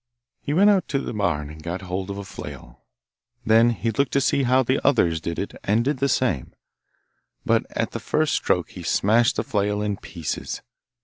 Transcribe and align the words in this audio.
He 0.41 0.51
went 0.51 0.71
out 0.71 0.87
to 0.87 0.97
the 0.99 1.13
barn 1.13 1.51
and 1.51 1.61
got 1.61 1.83
hold 1.83 2.09
of 2.09 2.17
a 2.17 2.23
flail. 2.23 2.81
Then 3.45 3.69
he 3.69 3.91
looked 3.91 4.13
to 4.13 4.19
see 4.19 4.41
how 4.41 4.63
the 4.63 4.83
others 4.83 5.21
did 5.21 5.37
it 5.37 5.53
and 5.63 5.85
did 5.85 5.97
the 5.99 6.09
same, 6.09 6.53
but 7.45 7.67
at 7.77 7.91
hte 7.91 8.01
first 8.01 8.33
stroke 8.33 8.71
he 8.71 8.81
smashed 8.81 9.35
the 9.35 9.43
flail 9.43 9.79
in 9.83 9.97
pieces. 9.97 10.63